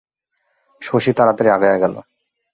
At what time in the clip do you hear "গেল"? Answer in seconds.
1.83-1.95